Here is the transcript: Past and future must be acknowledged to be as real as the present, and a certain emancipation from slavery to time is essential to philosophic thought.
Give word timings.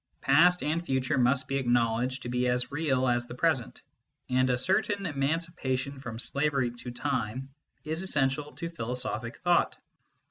Past 0.21 0.63
and 0.63 0.83
future 0.83 1.19
must 1.19 1.47
be 1.47 1.57
acknowledged 1.57 2.23
to 2.23 2.29
be 2.29 2.47
as 2.47 2.71
real 2.71 3.07
as 3.07 3.27
the 3.27 3.35
present, 3.35 3.83
and 4.31 4.49
a 4.49 4.57
certain 4.57 5.05
emancipation 5.05 5.99
from 5.99 6.17
slavery 6.17 6.71
to 6.71 6.89
time 6.89 7.53
is 7.83 8.01
essential 8.01 8.51
to 8.53 8.71
philosophic 8.71 9.37
thought. 9.37 9.77